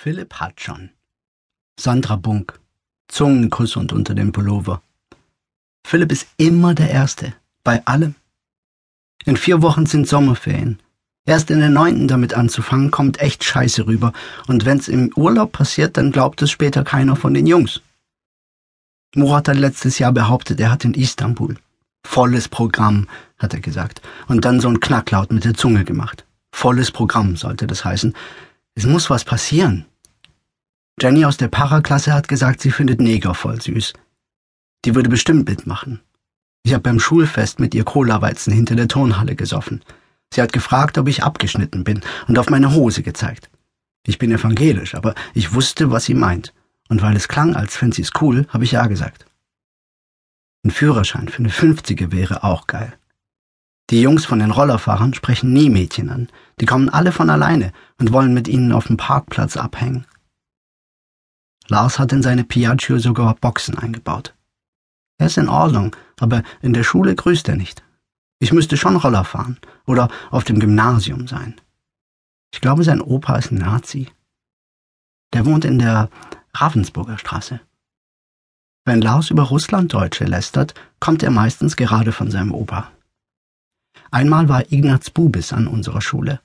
[0.00, 0.90] Philipp hat schon.
[1.80, 2.60] Sandra Bunk.
[3.08, 4.80] Zungenkuss und unter dem Pullover.
[5.84, 7.34] Philipp ist immer der Erste.
[7.64, 8.14] Bei allem.
[9.24, 10.78] In vier Wochen sind Sommerferien.
[11.26, 14.12] Erst in der neunten damit anzufangen, kommt echt scheiße rüber.
[14.46, 17.80] Und wenn's im Urlaub passiert, dann glaubt es später keiner von den Jungs.
[19.16, 21.56] Murat hat letztes Jahr behauptet, er hat in Istanbul.
[22.06, 24.00] Volles Programm, hat er gesagt.
[24.28, 26.24] Und dann so ein Knacklaut mit der Zunge gemacht.
[26.52, 28.14] Volles Programm sollte das heißen.
[28.78, 29.86] Es muss was passieren.
[31.00, 33.92] Jenny aus der Paraklasse hat gesagt, sie findet Neger voll süß.
[34.84, 36.00] Die würde bestimmt mitmachen.
[36.62, 39.82] Ich habe beim Schulfest mit ihr Cola-Weizen hinter der Turnhalle gesoffen.
[40.32, 43.50] Sie hat gefragt, ob ich abgeschnitten bin und auf meine Hose gezeigt.
[44.06, 46.54] Ich bin evangelisch, aber ich wusste, was sie meint.
[46.88, 49.26] Und weil es klang, als fänd sie's cool, habe ich ja gesagt.
[50.64, 52.96] Ein Führerschein für eine Fünfzige wäre auch geil.
[53.90, 56.28] Die Jungs von den Rollerfahrern sprechen nie Mädchen an.
[56.60, 60.06] Die kommen alle von alleine und wollen mit ihnen auf dem Parkplatz abhängen.
[61.68, 64.34] Lars hat in seine Piaggio sogar Boxen eingebaut.
[65.18, 67.82] Er ist in Ordnung, aber in der Schule grüßt er nicht.
[68.40, 71.60] Ich müsste schon Roller fahren oder auf dem Gymnasium sein.
[72.52, 74.08] Ich glaube, sein Opa ist ein Nazi.
[75.34, 76.08] Der wohnt in der
[76.54, 77.60] Ravensburger Straße.
[78.84, 82.90] Wenn Lars über Russlanddeutsche lästert, kommt er meistens gerade von seinem Opa.
[84.10, 86.40] Einmal war Ignaz Bubis an unserer Schule.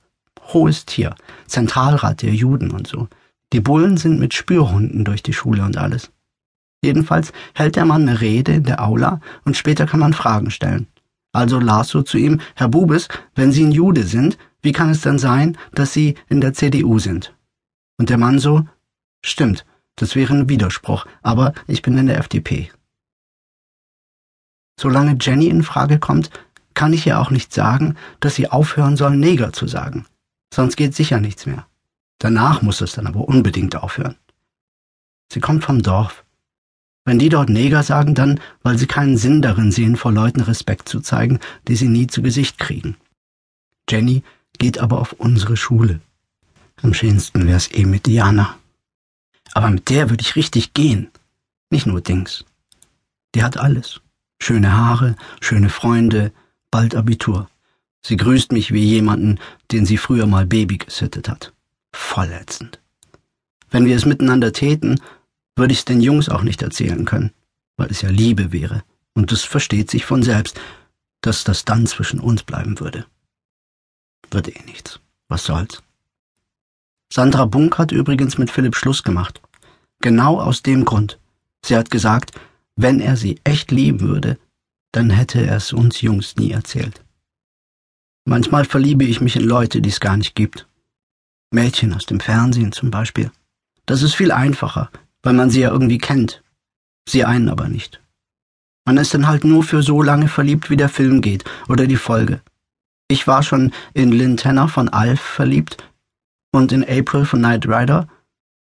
[0.52, 1.14] Hohes Tier,
[1.46, 3.08] Zentralrat der Juden und so.
[3.52, 6.10] Die Bullen sind mit Spürhunden durch die Schule und alles.
[6.82, 10.86] Jedenfalls hält der Mann eine Rede in der Aula und später kann man Fragen stellen.
[11.32, 15.00] Also las so zu ihm, Herr Bubis, wenn Sie ein Jude sind, wie kann es
[15.00, 17.34] dann sein, dass Sie in der CDU sind?
[17.96, 18.66] Und der Mann so,
[19.22, 19.64] stimmt,
[19.96, 22.70] das wäre ein Widerspruch, aber ich bin in der FDP.
[24.78, 26.30] Solange Jenny in Frage kommt,
[26.74, 30.06] kann ich ihr auch nicht sagen, dass sie aufhören soll, Neger zu sagen.
[30.52, 31.66] Sonst geht sicher nichts mehr.
[32.18, 34.16] Danach muss es dann aber unbedingt aufhören.
[35.32, 36.24] Sie kommt vom Dorf.
[37.04, 40.88] Wenn die dort Neger sagen, dann, weil sie keinen Sinn darin sehen, vor Leuten Respekt
[40.88, 42.96] zu zeigen, die sie nie zu Gesicht kriegen.
[43.88, 44.22] Jenny
[44.58, 46.00] geht aber auf unsere Schule.
[46.82, 48.56] Am schönsten wär's eh mit Diana.
[49.52, 51.10] Aber mit der würde ich richtig gehen.
[51.70, 52.44] Nicht nur Dings.
[53.34, 54.00] Die hat alles.
[54.40, 56.32] Schöne Haare, schöne Freunde,
[56.74, 57.48] bald Abitur.
[58.04, 59.38] Sie grüßt mich wie jemanden,
[59.70, 61.52] den sie früher mal Baby gesittet hat.
[61.92, 62.80] Vollätzend.
[63.70, 65.00] Wenn wir es miteinander täten,
[65.54, 67.30] würde ich es den Jungs auch nicht erzählen können,
[67.76, 68.82] weil es ja Liebe wäre.
[69.14, 70.60] Und es versteht sich von selbst,
[71.20, 73.06] dass das dann zwischen uns bleiben würde.
[74.32, 74.98] Wird eh nichts.
[75.28, 75.80] Was soll's?
[77.12, 79.40] Sandra Bunk hat übrigens mit Philipp Schluss gemacht.
[80.00, 81.20] Genau aus dem Grund.
[81.64, 82.32] Sie hat gesagt,
[82.74, 84.40] wenn er sie echt lieben würde,
[84.96, 87.02] dann hätte er es uns Jungs nie erzählt.
[88.26, 90.66] Manchmal verliebe ich mich in Leute, die es gar nicht gibt.
[91.50, 93.30] Mädchen aus dem Fernsehen zum Beispiel.
[93.86, 94.90] Das ist viel einfacher,
[95.22, 96.42] weil man sie ja irgendwie kennt.
[97.08, 98.00] Sie einen aber nicht.
[98.86, 101.96] Man ist dann halt nur für so lange verliebt, wie der Film geht oder die
[101.96, 102.40] Folge.
[103.08, 105.78] Ich war schon in Lynn Tanner von Alf verliebt
[106.52, 108.08] und in April von Knight Rider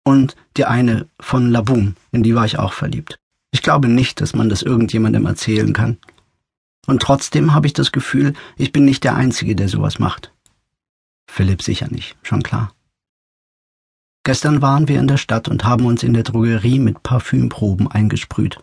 [0.03, 3.19] und die eine von Laboom, in die war ich auch verliebt.
[3.51, 5.97] Ich glaube nicht, dass man das irgendjemandem erzählen kann.
[6.85, 10.33] Und trotzdem habe ich das Gefühl, ich bin nicht der Einzige, der sowas macht.
[11.27, 12.73] Philipp sicher nicht, schon klar.
[14.25, 18.59] Gestern waren wir in der Stadt und haben uns in der Drogerie mit Parfümproben eingesprüht.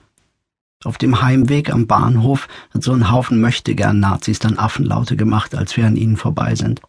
[0.83, 5.87] Auf dem Heimweg am Bahnhof hat so ein Haufen Möchtegern-Nazis dann Affenlaute gemacht, als wir
[5.87, 6.81] an ihnen vorbei sind.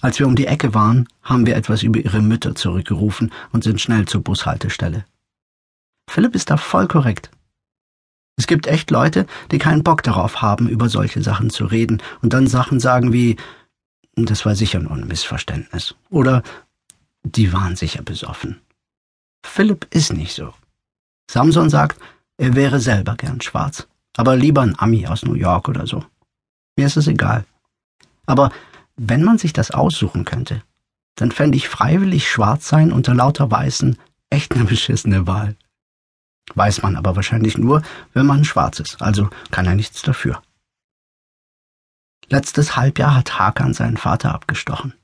[0.00, 3.80] Als wir um die Ecke waren, haben wir etwas über ihre Mütter zurückgerufen und sind
[3.80, 5.04] schnell zur Bushaltestelle.
[6.10, 7.30] Philipp ist da voll korrekt.
[8.36, 12.32] Es gibt echt Leute, die keinen Bock darauf haben, über solche Sachen zu reden und
[12.32, 13.36] dann Sachen sagen wie,
[14.14, 16.42] das war sicher nur ein Missverständnis oder
[17.22, 18.60] die waren sicher besoffen.
[19.44, 20.52] Philipp ist nicht so.
[21.30, 21.98] Samson sagt,
[22.36, 26.04] er wäre selber gern schwarz, aber lieber ein Ami aus New York oder so.
[26.76, 27.44] Mir ist es egal.
[28.26, 28.50] Aber
[28.96, 30.62] wenn man sich das aussuchen könnte,
[31.16, 33.96] dann fände ich freiwillig schwarz sein unter lauter Weißen
[34.28, 35.56] echt eine beschissene Wahl.
[36.54, 37.82] Weiß man aber wahrscheinlich nur,
[38.12, 40.42] wenn man schwarz ist, also kann er nichts dafür.
[42.28, 44.94] Letztes Halbjahr hat Hakan seinen Vater abgestochen.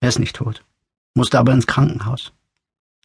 [0.00, 0.64] Er ist nicht tot,
[1.14, 2.32] musste aber ins Krankenhaus.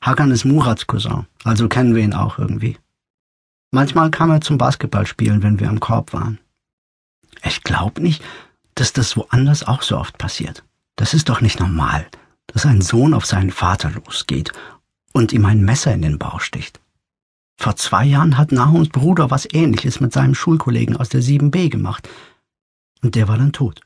[0.01, 2.77] Hakan ist Murats Cousin, also kennen wir ihn auch irgendwie.
[3.71, 6.39] Manchmal kam er zum Basketballspielen, wenn wir am Korb waren.
[7.43, 8.23] Ich glaub nicht,
[8.75, 10.63] dass das woanders auch so oft passiert.
[10.95, 12.07] Das ist doch nicht normal,
[12.47, 14.53] dass ein Sohn auf seinen Vater losgeht
[15.11, 16.79] und ihm ein Messer in den Bauch sticht.
[17.63, 22.09] Vor zwei Jahren hat Nahums Bruder was ähnliches mit seinem Schulkollegen aus der 7b gemacht.
[23.01, 23.79] Und der war dann tot.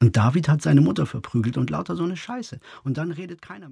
[0.00, 2.58] Und David hat seine Mutter verprügelt und lauter so eine Scheiße.
[2.84, 3.64] Und dann redet keiner